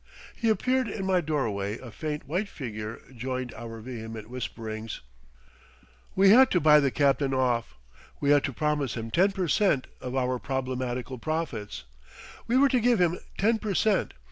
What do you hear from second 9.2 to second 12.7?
per cent. of our problematical profits. We were